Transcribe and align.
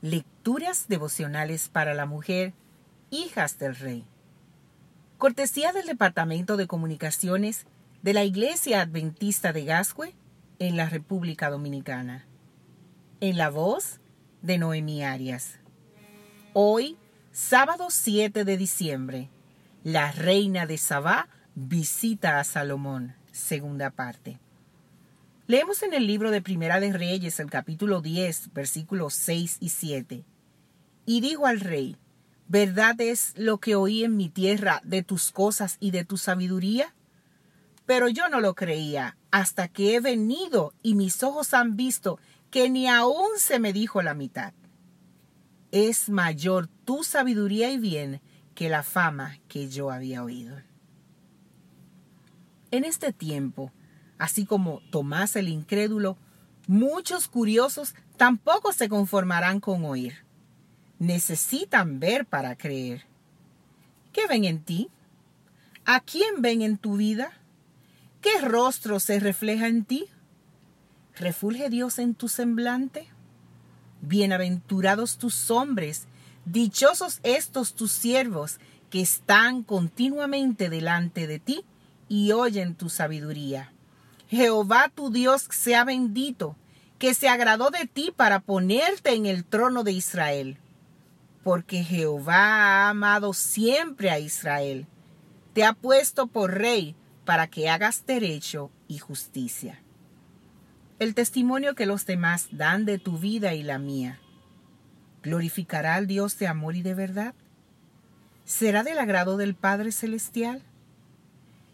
Lecturas 0.00 0.86
devocionales 0.86 1.68
para 1.68 1.92
la 1.92 2.06
mujer, 2.06 2.52
hijas 3.10 3.58
del 3.58 3.74
rey. 3.74 4.04
Cortesía 5.16 5.72
del 5.72 5.86
Departamento 5.86 6.56
de 6.56 6.68
Comunicaciones 6.68 7.66
de 8.02 8.12
la 8.12 8.22
Iglesia 8.22 8.82
Adventista 8.82 9.52
de 9.52 9.64
Gascue 9.64 10.14
en 10.60 10.76
la 10.76 10.88
República 10.88 11.50
Dominicana. 11.50 12.26
En 13.20 13.36
la 13.36 13.50
voz 13.50 13.98
de 14.40 14.58
Noemí 14.58 15.02
Arias. 15.02 15.58
Hoy, 16.52 16.96
sábado 17.32 17.88
7 17.90 18.44
de 18.44 18.56
diciembre, 18.56 19.30
la 19.82 20.12
reina 20.12 20.66
de 20.66 20.78
Sabá 20.78 21.28
visita 21.56 22.38
a 22.38 22.44
Salomón, 22.44 23.16
segunda 23.32 23.90
parte. 23.90 24.38
Leemos 25.48 25.82
en 25.82 25.94
el 25.94 26.06
libro 26.06 26.30
de 26.30 26.42
Primera 26.42 26.78
de 26.78 26.92
Reyes, 26.92 27.40
el 27.40 27.48
capítulo 27.48 28.02
10, 28.02 28.52
versículos 28.52 29.14
6 29.14 29.56
y 29.60 29.70
7. 29.70 30.24
Y 31.06 31.22
dijo 31.22 31.46
al 31.46 31.60
rey, 31.60 31.96
¿verdad 32.48 33.00
es 33.00 33.32
lo 33.34 33.56
que 33.56 33.74
oí 33.74 34.04
en 34.04 34.14
mi 34.14 34.28
tierra 34.28 34.82
de 34.84 35.02
tus 35.02 35.32
cosas 35.32 35.78
y 35.80 35.90
de 35.90 36.04
tu 36.04 36.18
sabiduría? 36.18 36.94
Pero 37.86 38.08
yo 38.08 38.28
no 38.28 38.40
lo 38.40 38.54
creía 38.54 39.16
hasta 39.30 39.68
que 39.68 39.94
he 39.94 40.00
venido 40.00 40.74
y 40.82 40.94
mis 40.94 41.22
ojos 41.22 41.54
han 41.54 41.76
visto 41.76 42.18
que 42.50 42.68
ni 42.68 42.86
aún 42.86 43.30
se 43.38 43.58
me 43.58 43.72
dijo 43.72 44.02
la 44.02 44.12
mitad. 44.12 44.52
Es 45.72 46.10
mayor 46.10 46.68
tu 46.84 47.04
sabiduría 47.04 47.70
y 47.70 47.78
bien 47.78 48.20
que 48.54 48.68
la 48.68 48.82
fama 48.82 49.38
que 49.48 49.70
yo 49.70 49.90
había 49.90 50.22
oído. 50.22 50.58
En 52.70 52.84
este 52.84 53.14
tiempo, 53.14 53.72
así 54.18 54.44
como 54.44 54.80
Tomás 54.90 55.36
el 55.36 55.48
incrédulo, 55.48 56.16
muchos 56.66 57.28
curiosos 57.28 57.94
tampoco 58.16 58.72
se 58.72 58.88
conformarán 58.88 59.60
con 59.60 59.84
oír. 59.84 60.24
Necesitan 60.98 62.00
ver 62.00 62.26
para 62.26 62.56
creer. 62.56 63.04
¿Qué 64.12 64.26
ven 64.26 64.44
en 64.44 64.62
ti? 64.62 64.88
¿A 65.84 66.00
quién 66.00 66.42
ven 66.42 66.62
en 66.62 66.76
tu 66.76 66.96
vida? 66.96 67.32
¿Qué 68.20 68.40
rostro 68.40 68.98
se 69.00 69.20
refleja 69.20 69.68
en 69.68 69.84
ti? 69.84 70.06
¿Refulge 71.16 71.70
Dios 71.70 71.98
en 71.98 72.14
tu 72.14 72.28
semblante? 72.28 73.08
Bienaventurados 74.00 75.18
tus 75.18 75.50
hombres, 75.50 76.06
dichosos 76.44 77.20
estos 77.22 77.74
tus 77.74 77.92
siervos 77.92 78.58
que 78.90 79.00
están 79.00 79.62
continuamente 79.62 80.68
delante 80.68 81.26
de 81.26 81.38
ti 81.38 81.64
y 82.08 82.32
oyen 82.32 82.74
tu 82.74 82.88
sabiduría. 82.88 83.72
Jehová 84.28 84.90
tu 84.94 85.10
Dios 85.10 85.46
sea 85.50 85.84
bendito, 85.84 86.56
que 86.98 87.14
se 87.14 87.28
agradó 87.28 87.70
de 87.70 87.86
ti 87.86 88.12
para 88.14 88.40
ponerte 88.40 89.14
en 89.14 89.26
el 89.26 89.44
trono 89.44 89.84
de 89.84 89.92
Israel. 89.92 90.58
Porque 91.42 91.82
Jehová 91.82 92.36
ha 92.36 92.88
amado 92.90 93.32
siempre 93.32 94.10
a 94.10 94.18
Israel. 94.18 94.86
Te 95.54 95.64
ha 95.64 95.72
puesto 95.72 96.26
por 96.26 96.58
rey 96.58 96.94
para 97.24 97.46
que 97.46 97.70
hagas 97.70 98.04
derecho 98.04 98.70
y 98.86 98.98
justicia. 98.98 99.80
El 100.98 101.14
testimonio 101.14 101.74
que 101.74 101.86
los 101.86 102.04
demás 102.04 102.48
dan 102.50 102.84
de 102.84 102.98
tu 102.98 103.18
vida 103.18 103.54
y 103.54 103.62
la 103.62 103.78
mía. 103.78 104.20
¿Glorificará 105.22 105.94
al 105.94 106.06
Dios 106.06 106.38
de 106.38 106.48
amor 106.48 106.76
y 106.76 106.82
de 106.82 106.94
verdad? 106.94 107.34
¿Será 108.44 108.82
del 108.82 108.98
agrado 108.98 109.36
del 109.36 109.54
Padre 109.54 109.92
Celestial? 109.92 110.62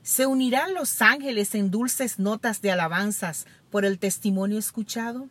¿Se 0.05 0.27
unirán 0.27 0.75
los 0.75 1.01
ángeles 1.01 1.55
en 1.55 1.71
dulces 1.71 2.19
notas 2.19 2.61
de 2.61 2.71
alabanzas 2.71 3.47
por 3.71 3.87
el 3.87 3.99
testimonio 3.99 4.59
escuchado? 4.59 5.31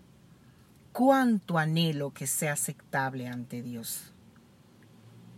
Cuánto 0.92 1.60
anhelo 1.60 2.12
que 2.12 2.26
sea 2.26 2.54
aceptable 2.54 3.28
ante 3.28 3.62
Dios. 3.62 4.14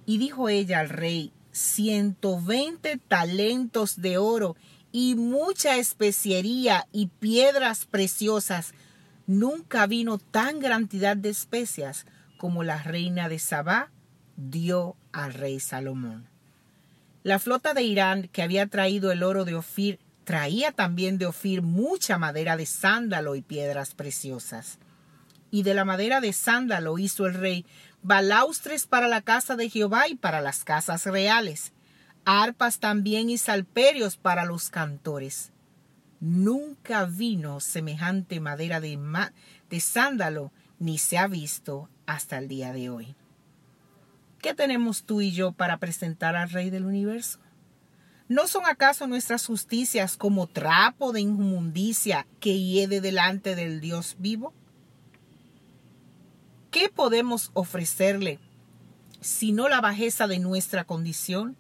Y 0.06 0.20
dijo 0.20 0.48
ella 0.48 0.80
al 0.80 0.88
rey, 0.88 1.34
ciento 1.52 2.40
veinte 2.40 2.98
talentos 3.10 4.02
de 4.02 4.18
oro 4.18 4.56
y 4.94 5.16
mucha 5.16 5.76
especiería 5.76 6.88
y 6.94 7.08
piedras 7.08 7.86
preciosas. 7.86 8.74
Nunca 9.28 9.86
vino 9.86 10.18
tan 10.18 10.62
cantidad 10.62 11.18
de 11.18 11.32
especias 11.32 12.06
como 12.38 12.64
la 12.64 12.82
reina 12.82 13.28
de 13.28 13.40
Sabá 13.40 13.92
dio 14.38 14.96
al 15.12 15.34
rey 15.34 15.60
Salomón. 15.60 16.35
La 17.26 17.40
flota 17.40 17.74
de 17.74 17.82
Irán 17.82 18.30
que 18.32 18.44
había 18.44 18.68
traído 18.68 19.12
el 19.12 19.24
oro 19.24 19.46
de 19.46 19.56
Ofir 19.56 19.98
traía 20.26 20.72
también 20.72 21.18
de 21.18 21.26
Ofir 21.26 21.64
mucha 21.64 22.20
madera 22.20 22.56
de 22.56 22.68
sándalo 22.68 23.34
y 23.36 23.42
piedras 23.42 23.96
preciosas. 23.96 24.78
Y 25.50 25.64
de 25.64 25.74
la 25.74 25.86
madera 25.86 26.22
de 26.22 26.34
sándalo 26.34 27.00
hizo 27.00 27.26
el 27.26 27.34
rey 27.34 27.66
balaustres 28.04 28.86
para 28.86 29.08
la 29.08 29.24
casa 29.24 29.56
de 29.56 29.72
Jehová 29.72 30.08
y 30.08 30.14
para 30.14 30.40
las 30.40 30.64
casas 30.64 31.08
reales, 31.08 31.74
arpas 32.26 32.78
también 32.78 33.32
y 33.32 33.40
salperios 33.40 34.18
para 34.18 34.46
los 34.46 34.70
cantores. 34.70 35.52
Nunca 36.20 37.06
vino 37.06 37.60
semejante 37.60 38.40
madera 38.40 38.80
de, 38.80 39.00
de 39.72 39.80
sándalo, 39.80 40.52
ni 40.78 41.00
se 41.00 41.18
ha 41.18 41.26
visto 41.26 41.90
hasta 42.06 42.38
el 42.38 42.48
día 42.48 42.72
de 42.72 42.92
hoy. 42.92 43.16
¿Qué 44.46 44.54
tenemos 44.54 45.06
tú 45.06 45.22
y 45.22 45.32
yo 45.32 45.54
para 45.54 45.78
presentar 45.78 46.36
al 46.36 46.52
Rey 46.52 46.70
del 46.70 46.86
universo? 46.86 47.40
¿No 48.28 48.46
son 48.46 48.68
acaso 48.68 49.08
nuestras 49.08 49.44
justicias 49.44 50.18
como 50.18 50.46
trapo 50.46 51.12
de 51.14 51.22
inmundicia 51.22 52.28
que 52.40 52.60
hiede 52.60 53.02
delante 53.02 53.56
del 53.56 53.82
Dios 53.82 54.18
vivo? 54.20 54.54
¿Qué 56.70 56.90
podemos 56.90 57.50
ofrecerle 57.56 58.38
sino 59.20 59.68
la 59.68 59.82
bajeza 59.82 60.28
de 60.28 60.38
nuestra 60.38 60.84
condición? 60.84 61.58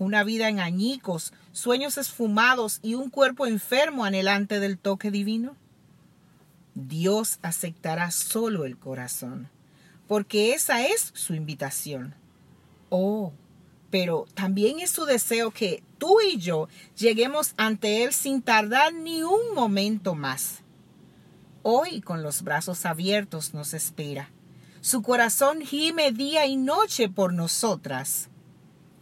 Una 0.00 0.24
vida 0.24 0.48
en 0.48 0.58
añicos, 0.58 1.32
sueños 1.52 1.96
esfumados 1.96 2.80
y 2.82 2.94
un 2.94 3.08
cuerpo 3.08 3.46
enfermo 3.46 4.04
anhelante 4.04 4.58
del 4.58 4.78
toque 4.78 5.12
divino? 5.12 5.54
Dios 6.74 7.38
aceptará 7.42 8.10
solo 8.10 8.64
el 8.64 8.76
corazón 8.76 9.48
porque 10.08 10.54
esa 10.54 10.86
es 10.86 11.12
su 11.14 11.34
invitación. 11.34 12.14
Oh, 12.90 13.32
pero 13.90 14.26
también 14.34 14.80
es 14.80 14.90
su 14.90 15.04
deseo 15.04 15.50
que 15.50 15.82
tú 15.98 16.18
y 16.20 16.38
yo 16.38 16.68
lleguemos 16.96 17.54
ante 17.56 18.04
Él 18.04 18.12
sin 18.12 18.42
tardar 18.42 18.92
ni 18.92 19.22
un 19.22 19.54
momento 19.54 20.14
más. 20.14 20.60
Hoy 21.62 22.00
con 22.00 22.22
los 22.22 22.42
brazos 22.42 22.86
abiertos 22.86 23.54
nos 23.54 23.74
espera. 23.74 24.30
Su 24.80 25.02
corazón 25.02 25.62
gime 25.62 26.12
día 26.12 26.46
y 26.46 26.56
noche 26.56 27.08
por 27.08 27.32
nosotras. 27.32 28.28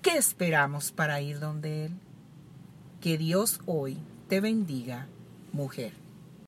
¿Qué 0.01 0.17
esperamos 0.17 0.93
para 0.93 1.21
ir 1.21 1.41
donde 1.41 1.87
Él? 1.87 1.93
Que 3.01 3.19
Dios 3.19 3.61
hoy 3.67 3.99
te 4.29 4.41
bendiga, 4.41 5.09
mujer. 5.53 6.04